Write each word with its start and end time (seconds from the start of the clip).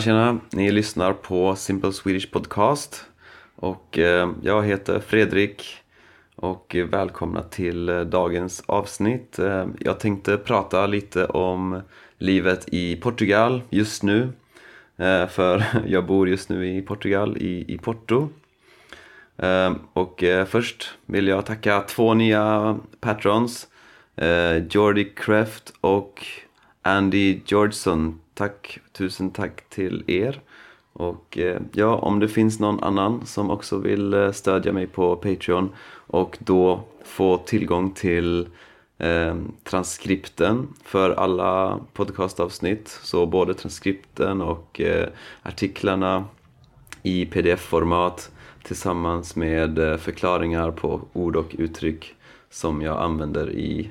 Tjena 0.00 0.32
tjena! 0.32 0.40
Ni 0.52 0.70
lyssnar 0.70 1.12
på 1.12 1.56
Simple 1.56 1.92
Swedish 1.92 2.30
Podcast 2.30 3.04
och 3.56 3.98
eh, 3.98 4.30
jag 4.42 4.66
heter 4.66 5.00
Fredrik 5.00 5.76
och 6.36 6.76
välkomna 6.90 7.42
till 7.42 7.88
eh, 7.88 8.00
dagens 8.00 8.62
avsnitt. 8.66 9.38
Eh, 9.38 9.66
jag 9.78 10.00
tänkte 10.00 10.36
prata 10.36 10.86
lite 10.86 11.26
om 11.26 11.80
livet 12.18 12.68
i 12.68 12.96
Portugal 12.96 13.62
just 13.70 14.02
nu 14.02 14.32
för 15.28 15.64
jag 15.86 16.06
bor 16.06 16.28
just 16.28 16.48
nu 16.48 16.76
i 16.76 16.82
Portugal, 16.82 17.36
i, 17.36 17.74
i 17.74 17.78
Porto. 17.78 18.28
Och 19.92 20.24
först 20.46 20.90
vill 21.06 21.28
jag 21.28 21.46
tacka 21.46 21.80
två 21.80 22.14
nya 22.14 22.78
patrons 23.00 23.68
Jordi 24.70 25.04
Kreft 25.04 25.72
och 25.80 26.26
Andy 26.90 27.40
Georgeson 27.46 28.20
tack, 28.34 28.78
tusen 28.92 29.30
tack 29.30 29.68
till 29.68 30.04
er. 30.06 30.40
Och 30.92 31.38
eh, 31.38 31.60
ja, 31.72 31.96
om 31.96 32.20
det 32.20 32.28
finns 32.28 32.60
någon 32.60 32.82
annan 32.82 33.26
som 33.26 33.50
också 33.50 33.78
vill 33.78 34.14
eh, 34.14 34.32
stödja 34.32 34.72
mig 34.72 34.86
på 34.86 35.16
Patreon 35.16 35.72
och 36.06 36.38
då 36.40 36.80
få 37.04 37.36
tillgång 37.36 37.90
till 37.90 38.48
eh, 38.98 39.36
transkripten 39.64 40.68
för 40.84 41.10
alla 41.10 41.80
podcastavsnitt. 41.92 42.88
Så 42.88 43.26
både 43.26 43.54
transkripten 43.54 44.40
och 44.40 44.80
eh, 44.80 45.08
artiklarna 45.42 46.24
i 47.02 47.26
pdf-format 47.26 48.30
tillsammans 48.62 49.36
med 49.36 49.78
eh, 49.78 49.96
förklaringar 49.96 50.70
på 50.70 51.00
ord 51.12 51.36
och 51.36 51.54
uttryck 51.58 52.14
som 52.50 52.82
jag 52.82 53.02
använder 53.02 53.50
i, 53.50 53.90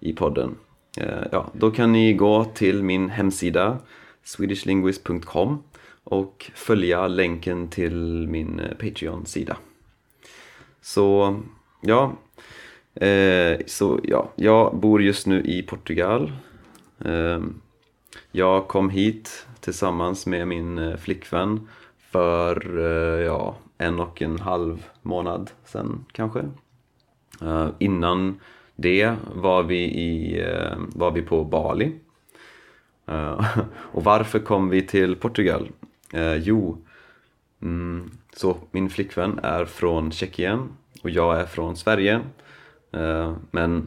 i 0.00 0.12
podden. 0.12 0.56
Eh, 0.96 1.26
ja, 1.32 1.50
då 1.52 1.70
kan 1.70 1.92
ni 1.92 2.12
gå 2.12 2.44
till 2.44 2.82
min 2.82 3.10
hemsida 3.10 3.78
swedishlinguist.com 4.24 5.62
och 6.04 6.50
följa 6.54 7.08
länken 7.08 7.68
till 7.68 8.28
min 8.28 8.60
eh, 8.60 8.70
Patreon-sida. 8.70 9.56
Så 10.80 11.36
ja, 11.80 12.12
eh, 12.94 13.58
så 13.66 14.00
ja, 14.02 14.32
jag 14.36 14.76
bor 14.76 15.02
just 15.02 15.26
nu 15.26 15.42
i 15.42 15.62
Portugal. 15.62 16.32
Ehm, 17.04 17.60
jag 18.32 18.68
kom 18.68 18.90
hit 18.90 19.46
tillsammans 19.60 20.26
med 20.26 20.48
min 20.48 20.98
flickvän 20.98 21.68
för 21.98 22.78
ja, 23.18 23.56
en 23.78 24.00
och 24.00 24.22
en 24.22 24.38
halv 24.38 24.86
månad 25.02 25.50
sen 25.64 26.04
kanske. 26.12 26.44
innan 27.78 28.40
det 28.80 29.16
var 29.34 29.62
vi, 29.62 29.78
i, 29.84 30.40
eh, 30.40 30.78
var 30.94 31.10
vi 31.10 31.22
på 31.22 31.44
Bali. 31.44 31.92
Eh, 33.06 33.58
och 33.72 34.04
varför 34.04 34.38
kom 34.38 34.68
vi 34.68 34.82
till 34.82 35.16
Portugal? 35.16 35.68
Eh, 36.12 36.34
jo, 36.34 36.78
mm, 37.62 38.10
så 38.36 38.56
min 38.70 38.90
flickvän 38.90 39.40
är 39.42 39.64
från 39.64 40.12
Tjeckien 40.12 40.68
och 41.02 41.10
jag 41.10 41.40
är 41.40 41.46
från 41.46 41.76
Sverige. 41.76 42.20
Men 43.50 43.86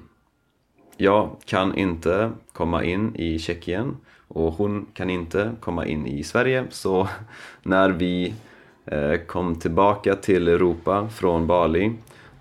jag 0.98 1.36
kan 1.46 1.76
inte 1.76 2.32
komma 2.54 2.84
in 2.84 3.16
i 3.16 3.40
Tjeckien 3.40 3.98
och 4.28 4.54
hon 4.54 4.86
kan 4.94 5.10
inte 5.10 5.52
komma 5.60 5.86
in 5.86 6.08
i 6.08 6.24
Sverige 6.24 6.66
så 6.70 7.08
när 7.64 7.90
vi 7.90 8.34
kom 9.28 9.56
tillbaka 9.56 10.16
till 10.16 10.48
Europa 10.48 11.10
från 11.10 11.48
Bali 11.48 11.92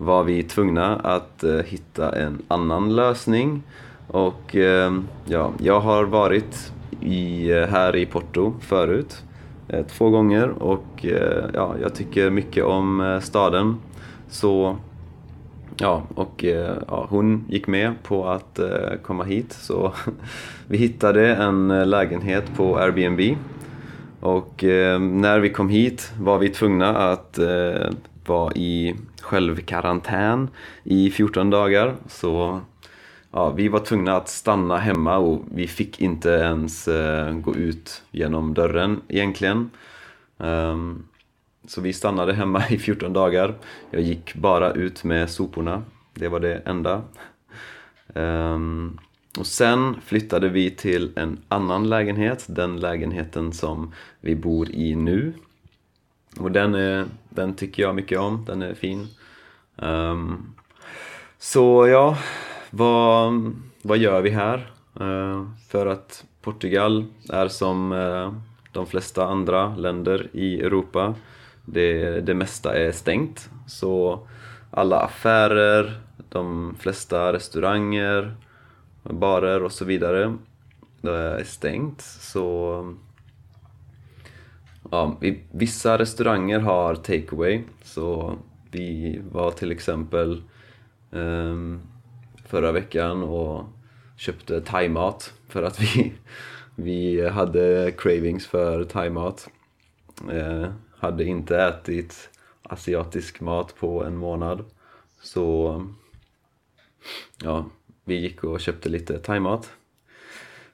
var 0.03 0.25
vi 0.25 0.43
tvungna 0.43 0.97
att 0.97 1.45
eh, 1.45 1.57
hitta 1.57 2.13
en 2.13 2.39
annan 2.49 2.97
lösning. 2.97 3.63
Och 4.07 4.57
eh, 4.57 4.93
ja, 5.25 5.53
jag 5.59 5.81
har 5.81 6.05
varit 6.05 6.73
i, 7.01 7.51
eh, 7.51 7.67
här 7.67 7.97
i 7.97 8.07
Porto 8.07 8.55
förut, 8.61 9.23
eh, 9.69 9.87
två 9.87 10.11
gånger 10.11 10.49
och 10.49 11.07
eh, 11.07 11.45
ja, 11.55 11.75
jag 11.83 11.95
tycker 11.95 12.31
mycket 12.31 12.65
om 12.65 13.01
eh, 13.01 13.21
staden. 13.21 13.77
Så 14.29 14.77
ja, 15.77 16.03
och 16.15 16.45
eh, 16.45 16.77
ja, 16.89 17.07
hon 17.11 17.45
gick 17.49 17.67
med 17.67 18.03
på 18.03 18.29
att 18.29 18.59
eh, 18.59 18.97
komma 19.03 19.25
hit 19.25 19.53
så 19.53 19.93
vi 20.69 20.77
hittade 20.77 21.35
en 21.35 21.91
lägenhet 21.91 22.45
på 22.57 22.79
Airbnb. 22.79 23.37
Och 24.21 24.65
när 25.01 25.41
vi 25.41 25.51
kom 25.51 25.69
hit 25.69 26.13
var 26.21 26.39
vi 26.39 26.49
tvungna 26.49 26.97
att 26.97 27.39
var 28.29 28.59
i 28.59 28.95
självkarantän 29.21 30.51
i 30.85 31.11
14 31.11 31.51
dagar. 31.51 31.97
Så 32.07 32.61
ja, 33.31 33.51
vi 33.51 33.69
var 33.69 33.79
tvungna 33.81 34.17
att 34.17 34.29
stanna 34.29 34.77
hemma 34.77 35.19
och 35.19 35.43
vi 35.55 35.67
fick 35.67 36.01
inte 36.01 36.31
ens 36.31 36.89
eh, 36.89 37.33
gå 37.33 37.55
ut 37.55 38.03
genom 38.11 38.55
dörren 38.55 39.01
egentligen. 39.09 39.71
Um, 40.37 41.05
så 41.67 41.81
vi 41.81 41.93
stannade 41.93 42.33
hemma 42.33 42.63
i 42.71 42.79
14 42.79 43.13
dagar. 43.13 43.55
Jag 43.91 44.03
gick 44.03 44.35
bara 44.35 44.73
ut 44.73 45.05
med 45.05 45.31
soporna. 45.31 45.83
Det 46.15 46.29
var 46.29 46.41
det 46.41 46.63
enda. 46.65 47.03
Um, 48.15 48.99
och 49.39 49.47
sen 49.47 50.01
flyttade 50.01 50.49
vi 50.49 50.71
till 50.71 51.13
en 51.17 51.39
annan 51.49 51.89
lägenhet, 51.89 52.45
den 52.49 52.81
lägenheten 52.81 53.53
som 53.53 53.93
vi 54.21 54.37
bor 54.37 54.71
i 54.71 54.97
nu. 54.97 55.33
Och 56.41 56.53
den, 56.53 56.75
är, 56.75 57.07
den 57.29 57.55
tycker 57.55 57.83
jag 57.83 57.95
mycket 57.95 58.19
om, 58.19 58.45
den 58.45 58.63
är 58.63 58.75
fin. 58.75 59.09
Um, 59.77 60.55
så 61.39 61.89
ja, 61.89 62.19
vad, 62.71 63.53
vad 63.83 63.99
gör 63.99 64.23
vi 64.23 64.31
här? 64.31 64.73
Uh, 65.01 65.47
för 65.69 65.87
att 65.87 66.25
Portugal 66.43 67.05
är 67.29 67.49
som 67.49 67.93
uh, 67.93 68.35
de 68.73 68.87
flesta 68.87 69.27
andra 69.27 69.77
länder 69.77 70.29
i 70.33 70.61
Europa. 70.61 71.15
Det, 71.65 72.21
det 72.21 72.35
mesta 72.35 72.75
är 72.77 72.93
stängt. 72.93 73.51
Så 73.67 74.27
alla 74.71 75.01
affärer, 75.01 76.01
de 76.29 76.75
flesta 76.79 77.33
restauranger, 77.33 78.35
barer 79.03 79.63
och 79.63 79.73
så 79.73 79.85
vidare 79.85 80.37
det 81.01 81.17
är 81.17 81.45
stängt. 81.45 82.01
Så 82.01 82.95
ja, 84.93 85.17
vissa 85.51 85.99
restauranger 85.99 86.61
har 86.61 86.95
takeaway. 86.95 87.63
Så 87.83 88.37
vi 88.71 89.21
var 89.33 89.51
till 89.51 89.73
exempel 89.73 90.43
um, 91.11 91.81
förra 92.47 92.73
veckan 92.73 93.23
och 93.23 93.65
köpte 94.17 94.61
thaimat 94.61 95.33
för 95.49 95.63
att 95.63 95.81
vi, 95.97 96.13
vi 96.75 97.29
hade 97.29 97.93
cravings 97.99 98.47
för 98.47 98.85
thaimat. 98.85 99.49
Uh, 100.33 100.69
hade 100.99 101.25
inte 101.25 101.59
ätit 101.59 102.31
asiatisk 102.63 103.41
mat 103.41 103.75
på 103.75 104.05
en 104.05 104.17
månad. 104.17 104.65
Så 105.23 105.87
ja, 107.43 107.67
vi 108.05 108.15
gick 108.15 108.45
och 108.45 108.61
köpte 108.61 108.89
lite 108.89 109.19
thaimat. 109.19 109.73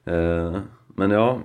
Uh, 0.08 0.60
men 0.86 1.10
ja, 1.10 1.40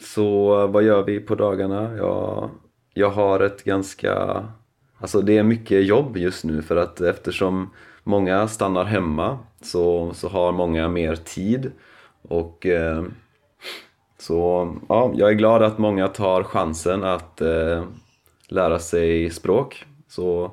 så 0.00 0.66
vad 0.66 0.82
gör 0.82 1.02
vi 1.02 1.20
på 1.20 1.34
dagarna? 1.34 1.96
Ja, 1.96 2.50
jag 2.94 3.10
har 3.10 3.40
ett 3.40 3.64
ganska 3.64 4.44
Alltså 5.00 5.20
det 5.20 5.38
är 5.38 5.42
mycket 5.42 5.86
jobb 5.86 6.16
just 6.16 6.44
nu 6.44 6.62
för 6.62 6.76
att 6.76 7.00
eftersom 7.00 7.70
många 8.04 8.48
stannar 8.48 8.84
hemma 8.84 9.38
så, 9.62 10.14
så 10.14 10.28
har 10.28 10.52
många 10.52 10.88
mer 10.88 11.16
tid 11.16 11.72
och 12.22 12.66
eh, 12.66 13.04
så 14.18 14.72
ja, 14.88 15.12
jag 15.14 15.30
är 15.30 15.34
glad 15.34 15.62
att 15.62 15.78
många 15.78 16.08
tar 16.08 16.42
chansen 16.42 17.04
att 17.04 17.40
eh, 17.40 17.84
lära 18.48 18.78
sig 18.78 19.30
språk. 19.30 19.86
Så 20.08 20.50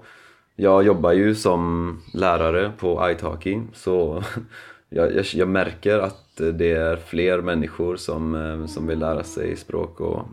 jag 0.56 0.84
jobbar 0.84 1.12
ju 1.12 1.36
som 1.36 2.02
lärare 2.14 2.72
på 2.78 3.12
italki 3.12 3.62
så 3.74 4.24
jag, 4.90 5.16
jag, 5.16 5.26
jag, 5.26 5.48
märker 5.48 6.00
att 6.00 6.36
det 6.36 6.72
är 6.72 6.96
fler 6.96 7.42
människor 7.42 7.96
som, 7.96 8.36
eh, 8.36 8.66
som 8.66 8.88
vill 8.88 9.00
lära 9.00 9.24
sig 9.24 9.56
språk 9.56 10.00
och 10.00 10.28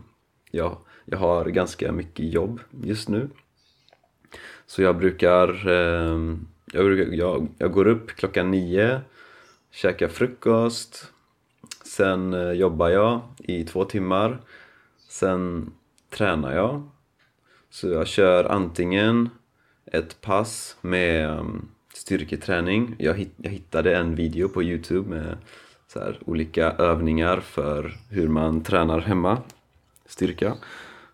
jag, 0.51 0.77
jag 1.05 1.17
har 1.17 1.45
ganska 1.45 1.91
mycket 1.91 2.33
jobb 2.33 2.59
just 2.83 3.09
nu. 3.09 3.29
Så 4.65 4.81
jag 4.81 4.97
brukar, 4.97 5.67
eh, 5.67 6.37
jag, 6.73 6.85
brukar 6.85 7.13
jag, 7.13 7.47
jag, 7.57 7.71
går 7.71 7.87
upp 7.87 8.07
klockan 8.07 8.51
nio, 8.51 9.01
käkar 9.71 10.07
frukost, 10.07 11.11
sen 11.85 12.33
eh, 12.33 12.51
jobbar 12.51 12.89
jag 12.89 13.21
i 13.37 13.63
två 13.63 13.85
timmar, 13.85 14.41
sen 15.09 15.73
tränar 16.09 16.55
jag. 16.55 16.89
Så 17.69 17.87
jag 17.87 18.07
kör 18.07 18.43
antingen 18.43 19.29
ett 19.85 20.21
pass 20.21 20.77
med 20.81 21.45
styrketräning. 22.05 22.95
Jag, 22.97 23.13
hitt, 23.13 23.33
jag 23.37 23.51
hittade 23.51 23.97
en 23.97 24.15
video 24.15 24.49
på 24.49 24.63
Youtube 24.63 25.09
med 25.09 25.37
så 25.87 25.99
här, 25.99 26.19
olika 26.25 26.71
övningar 26.71 27.39
för 27.39 27.93
hur 28.09 28.27
man 28.27 28.63
tränar 28.63 28.99
hemma, 28.99 29.37
styrka. 30.05 30.55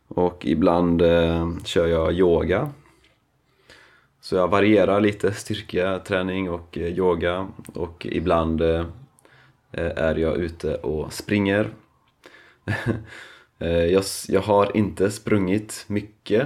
Och 0.07 0.45
ibland 0.45 1.01
eh, 1.01 1.49
kör 1.63 1.87
jag 1.87 2.13
yoga 2.13 2.71
så 4.21 4.35
jag 4.35 4.47
varierar 4.47 5.01
lite 5.01 5.33
styrketräning 5.33 6.49
och 6.49 6.77
eh, 6.77 6.97
yoga 6.97 7.47
och 7.73 8.05
ibland 8.05 8.61
eh, 8.61 8.85
eh 9.71 9.91
är 9.97 10.15
jag 10.15 10.37
ute 10.37 10.75
och 10.75 11.13
springer. 11.13 11.69
Eh, 13.63 13.85
jag, 13.85 14.03
jag 14.27 14.41
har 14.41 14.77
inte 14.77 15.11
sprungit 15.11 15.85
mycket 15.87 16.41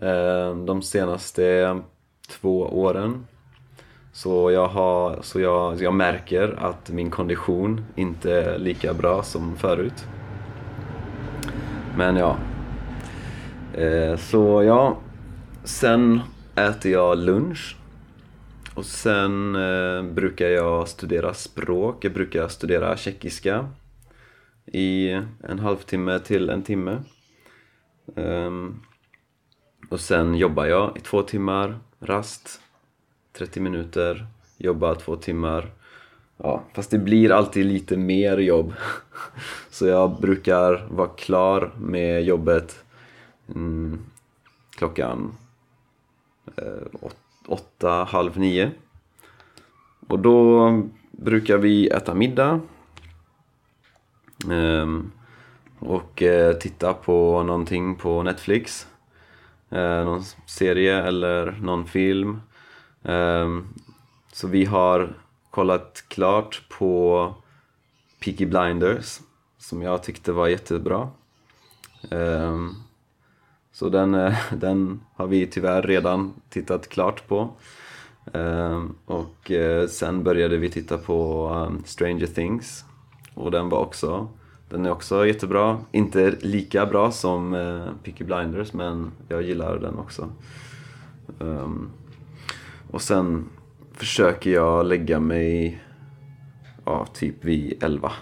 eh, 0.00 0.56
de 0.56 0.82
senaste 0.82 1.80
två 2.28 2.60
åren. 2.60 3.26
Så 4.18 4.50
jag, 4.50 4.68
har, 4.68 5.22
så 5.22 5.40
jag, 5.40 5.82
jag 5.82 5.94
märker 5.94 6.54
att 6.58 6.90
min 6.90 7.10
kondition 7.10 7.84
inte 7.96 8.32
är 8.32 8.58
lika 8.58 8.94
bra 8.94 9.22
som 9.22 9.56
förut. 9.56 10.06
Men 11.96 12.16
ja. 12.16 12.36
Eh, 13.74 14.16
så 14.16 14.62
ja, 14.62 14.98
sen 15.64 16.20
äter 16.54 16.92
jag 16.92 17.18
lunch. 17.18 17.76
Och 18.74 18.84
sen 18.84 19.54
eh, 19.54 20.02
brukar 20.02 20.46
jag 20.46 20.88
studera 20.88 21.34
språk. 21.34 22.04
Jag 22.04 22.12
brukar 22.12 22.48
studera 22.48 22.96
tjeckiska 22.96 23.68
i 24.66 25.10
en 25.48 25.58
halvtimme 25.58 26.18
till 26.18 26.50
en 26.50 26.62
timme. 26.62 27.02
Um, 28.16 28.82
och 29.90 30.00
sen 30.00 30.34
jobbar 30.34 30.66
jag 30.66 30.96
i 30.96 31.00
två 31.00 31.22
timmar, 31.22 31.78
rast, 32.00 32.60
30 33.38 33.60
minuter, 33.60 34.26
jobba 34.58 34.94
två 34.94 35.16
timmar. 35.16 35.70
Ja, 36.36 36.62
fast 36.74 36.90
det 36.90 36.98
blir 36.98 37.32
alltid 37.32 37.66
lite 37.66 37.96
mer 37.96 38.38
jobb. 38.38 38.74
Så 39.70 39.86
jag 39.86 40.20
brukar 40.20 40.86
vara 40.90 41.08
klar 41.08 41.72
med 41.78 42.24
jobbet 42.24 42.84
mm, 43.54 43.98
klockan 44.76 45.36
eh, 46.56 47.00
åtta, 47.46 47.90
halv 47.90 48.38
nio. 48.38 48.70
Och 50.08 50.18
då 50.18 50.82
brukar 51.10 51.58
vi 51.58 51.88
äta 51.88 52.14
middag 52.14 52.60
Um, 54.46 55.12
och 55.78 56.22
uh, 56.22 56.52
titta 56.52 56.94
på 56.94 57.42
någonting 57.42 57.94
på 57.94 58.22
Netflix. 58.22 58.86
Uh, 59.72 60.04
någon 60.04 60.22
serie 60.46 61.02
eller 61.02 61.58
någon 61.62 61.86
film. 61.86 62.40
Um, 63.02 63.68
så 64.32 64.46
vi 64.48 64.64
har 64.64 65.14
kollat 65.50 66.04
klart 66.08 66.62
på 66.68 67.34
Peaky 68.20 68.46
Blinders 68.46 69.20
som 69.58 69.82
jag 69.82 70.02
tyckte 70.02 70.32
var 70.32 70.48
jättebra. 70.48 71.08
Um, 72.10 72.76
så 73.72 73.88
den, 73.88 74.14
eh, 74.14 74.34
den 74.52 75.00
har 75.14 75.26
vi 75.26 75.46
tyvärr 75.46 75.82
redan 75.82 76.34
tittat 76.48 76.88
klart 76.88 77.28
på. 77.28 77.50
Ehm, 78.32 78.94
och 79.04 79.50
eh, 79.50 79.86
sen 79.86 80.22
började 80.22 80.56
vi 80.56 80.70
titta 80.70 80.98
på 80.98 81.48
um, 81.48 81.82
Stranger 81.84 82.26
Things 82.26 82.84
och 83.34 83.50
den 83.50 83.68
var 83.68 83.78
också 83.78 84.28
den 84.68 84.86
är 84.86 84.90
också 84.90 85.26
jättebra. 85.26 85.78
Inte 85.92 86.30
lika 86.40 86.86
bra 86.86 87.10
som 87.10 87.54
eh, 87.54 87.86
Peaky 88.04 88.24
Blinders 88.24 88.72
men 88.72 89.12
jag 89.28 89.42
gillar 89.42 89.78
den 89.78 89.98
också. 89.98 90.28
Um, 91.38 91.90
och 92.90 93.02
sen 93.02 93.48
försöker 93.92 94.50
jag 94.50 94.86
lägga 94.86 95.20
mig 95.20 95.82
ja, 96.84 97.06
typ 97.14 97.44
vid 97.44 97.82
11. 97.82 98.12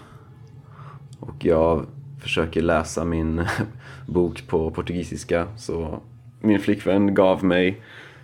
Och 1.19 1.45
jag 1.45 1.85
försöker 2.21 2.61
läsa 2.61 3.05
min 3.05 3.45
bok 4.07 4.47
på 4.47 4.71
portugisiska. 4.71 5.47
Så 5.57 6.01
min 6.41 6.59
flickvän 6.59 7.13
gav 7.13 7.43
mig 7.43 7.81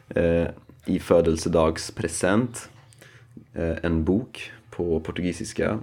eh, 0.10 0.48
i 0.86 1.00
födelsedagspresent 1.00 2.69
eh, 3.54 3.78
en 3.84 4.04
bok 4.04 4.51
på 4.69 5.00
portugisiska 5.00 5.80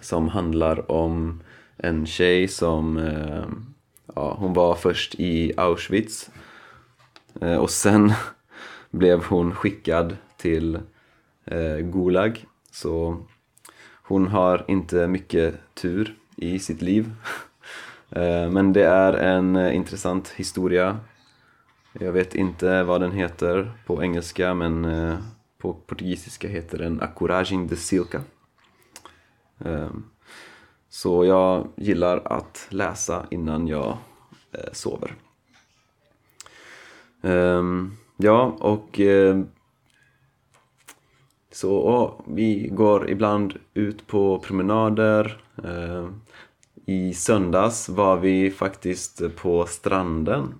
som 0.00 0.28
handlar 0.28 0.90
om 0.90 1.42
en 1.76 2.06
tjej 2.06 2.48
som 2.48 2.96
eh, 2.96 3.44
ja, 4.14 4.36
hon 4.38 4.52
var 4.52 4.74
först 4.74 5.14
i 5.14 5.52
Auschwitz 5.56 6.30
eh, 7.40 7.56
och 7.56 7.70
sen 7.70 8.12
blev 8.98 9.24
hon 9.24 9.54
skickad 9.54 10.16
till 10.36 10.78
eh, 11.44 11.76
Gulag. 11.76 12.44
Så 12.70 13.22
hon 14.02 14.26
har 14.26 14.64
inte 14.68 15.06
mycket 15.06 15.54
tur 15.74 16.14
i 16.36 16.58
sitt 16.58 16.82
liv. 16.82 17.12
Eh, 18.10 18.50
men 18.50 18.72
det 18.72 18.84
är 18.84 19.12
en 19.12 19.56
eh, 19.56 19.76
intressant 19.76 20.28
historia. 20.28 20.98
Jag 21.92 22.12
vet 22.12 22.34
inte 22.34 22.82
vad 22.82 23.00
den 23.00 23.12
heter 23.12 23.72
på 23.86 24.02
engelska 24.02 24.54
men 24.54 24.84
eh, 24.84 25.18
på 25.58 25.74
portugisiska 25.74 26.48
heter 26.48 26.78
den 26.78 27.02
Acoragem 27.02 27.66
de 27.66 27.76
Silca. 27.76 28.22
Så 30.88 31.24
jag 31.24 31.68
gillar 31.76 32.22
att 32.24 32.66
läsa 32.70 33.26
innan 33.30 33.68
jag 33.68 33.96
eh, 34.52 34.72
sover. 34.72 35.14
Ehm, 37.22 37.96
Ja, 38.20 38.56
och 38.60 39.00
eh, 39.00 39.40
så 41.52 42.24
vi 42.26 42.68
går 42.72 43.10
ibland 43.10 43.54
ut 43.74 44.06
på 44.06 44.38
promenader. 44.38 45.40
Eh, 45.64 46.08
I 46.86 47.14
söndags 47.14 47.88
var 47.88 48.16
vi 48.16 48.50
faktiskt 48.50 49.36
på 49.36 49.66
stranden. 49.66 50.54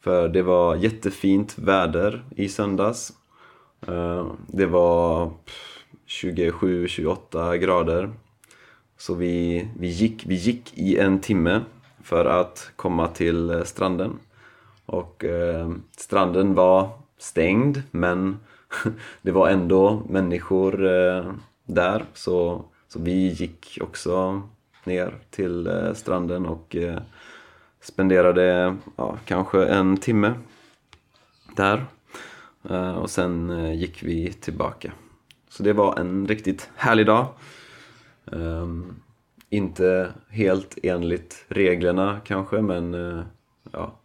För 0.00 0.28
det 0.28 0.42
var 0.42 0.76
jättefint 0.76 1.58
väder 1.58 2.24
i 2.36 2.48
söndags. 2.48 3.12
Eh, 3.86 4.32
det 4.46 4.66
var 4.66 5.32
27-28 6.06 7.56
grader. 7.56 8.10
Så 8.98 9.14
vi, 9.14 9.68
vi, 9.78 9.88
gick, 9.88 10.26
vi 10.26 10.34
gick 10.34 10.78
i 10.78 10.98
en 10.98 11.20
timme 11.20 11.60
för 12.02 12.24
att 12.24 12.72
komma 12.76 13.08
till 13.08 13.62
stranden. 13.64 14.18
Och 14.90 15.24
eh, 15.24 15.70
stranden 15.96 16.54
var 16.54 16.88
stängd 17.18 17.82
men 17.90 18.38
det 19.22 19.30
var 19.30 19.48
ändå 19.48 20.02
människor 20.08 20.86
eh, 20.86 21.32
där 21.64 22.04
så, 22.14 22.64
så 22.88 22.98
vi 22.98 23.28
gick 23.28 23.78
också 23.80 24.42
ner 24.84 25.14
till 25.30 25.66
eh, 25.66 25.92
stranden 25.92 26.46
och 26.46 26.76
eh, 26.76 26.98
spenderade 27.80 28.76
ja, 28.96 29.18
kanske 29.24 29.64
en 29.64 29.96
timme 29.96 30.34
där. 31.56 31.84
Eh, 32.70 32.92
och 32.92 33.10
sen 33.10 33.50
eh, 33.50 33.74
gick 33.74 34.02
vi 34.02 34.32
tillbaka. 34.32 34.92
Så 35.48 35.62
det 35.62 35.72
var 35.72 35.98
en 35.98 36.26
riktigt 36.26 36.70
härlig 36.76 37.06
dag. 37.06 37.26
Um, 38.24 39.02
inte 39.50 40.12
helt 40.28 40.78
enligt 40.82 41.44
reglerna 41.48 42.20
kanske 42.24 42.62
men 42.62 42.94
uh, 42.94 43.22
ja, 43.72 43.99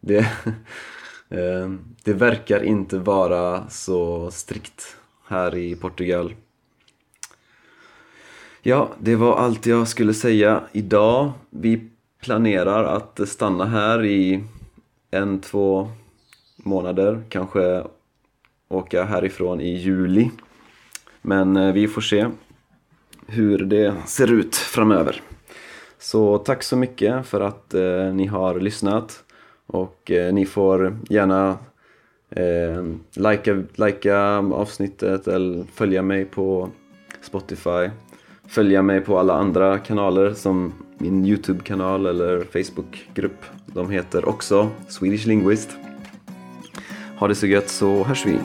det, 0.00 0.18
eh, 1.28 1.70
det 2.04 2.12
verkar 2.12 2.62
inte 2.62 2.98
vara 2.98 3.68
så 3.68 4.30
strikt 4.30 4.96
här 5.26 5.56
i 5.56 5.76
Portugal. 5.76 6.34
Ja, 8.62 8.90
det 8.98 9.16
var 9.16 9.36
allt 9.36 9.66
jag 9.66 9.88
skulle 9.88 10.14
säga 10.14 10.62
idag. 10.72 11.32
Vi 11.50 11.88
planerar 12.20 12.84
att 12.84 13.28
stanna 13.28 13.64
här 13.64 14.04
i 14.04 14.44
en, 15.10 15.40
två 15.40 15.88
månader, 16.56 17.22
kanske 17.28 17.84
åka 18.68 19.04
härifrån 19.04 19.60
i 19.60 19.76
juli. 19.76 20.30
Men 21.22 21.56
eh, 21.56 21.72
vi 21.72 21.88
får 21.88 22.00
se 22.00 22.26
hur 23.26 23.58
det 23.58 23.94
ser 24.06 24.32
ut 24.32 24.56
framöver. 24.56 25.22
Så 25.98 26.38
tack 26.38 26.62
så 26.62 26.76
mycket 26.76 27.26
för 27.26 27.40
att 27.40 27.74
eh, 27.74 28.12
ni 28.12 28.26
har 28.26 28.60
lyssnat 28.60 29.24
och 29.72 30.10
eh, 30.10 30.32
ni 30.34 30.46
får 30.46 30.96
gärna 31.08 31.58
eh, 32.30 32.84
likea, 33.12 33.62
likea 33.74 34.38
avsnittet 34.38 35.28
eller 35.28 35.64
följa 35.74 36.02
mig 36.02 36.24
på 36.24 36.68
Spotify. 37.22 37.90
Följa 38.48 38.82
mig 38.82 39.00
på 39.00 39.18
alla 39.18 39.34
andra 39.34 39.78
kanaler 39.78 40.34
som 40.34 40.72
min 40.98 41.26
Youtube-kanal 41.26 42.06
eller 42.06 42.40
Facebook-grupp. 42.40 43.44
De 43.66 43.90
heter 43.90 44.28
också 44.28 44.70
Swedish 44.88 45.26
Linguist. 45.26 45.70
Ha 47.18 47.28
det 47.28 47.34
så 47.34 47.46
gött 47.46 47.68
så 47.68 48.04
hörs 48.04 48.26
vi! 48.26 48.38